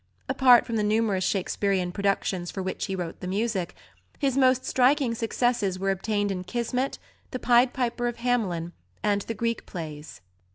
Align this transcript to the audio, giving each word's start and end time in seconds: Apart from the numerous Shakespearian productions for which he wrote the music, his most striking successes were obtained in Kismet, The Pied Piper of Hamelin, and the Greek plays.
Apart 0.27 0.65
from 0.65 0.77
the 0.77 0.83
numerous 0.83 1.23
Shakespearian 1.23 1.91
productions 1.91 2.49
for 2.49 2.63
which 2.63 2.87
he 2.87 2.95
wrote 2.95 3.19
the 3.19 3.27
music, 3.27 3.75
his 4.17 4.35
most 4.35 4.65
striking 4.65 5.13
successes 5.13 5.77
were 5.77 5.91
obtained 5.91 6.31
in 6.31 6.43
Kismet, 6.43 6.97
The 7.29 7.37
Pied 7.37 7.71
Piper 7.71 8.07
of 8.07 8.15
Hamelin, 8.17 8.73
and 9.03 9.21
the 9.21 9.35
Greek 9.35 9.67
plays. 9.67 10.21